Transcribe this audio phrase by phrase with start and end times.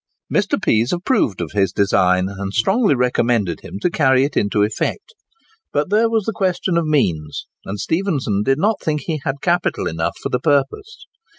[0.33, 0.59] Mr.
[0.59, 5.13] Pease approved of his design, and strongly recommended him to carry it into effect.
[5.73, 9.85] But there was the question of means; and Stephenson did not think he had capital
[9.85, 11.05] enough for the purpose.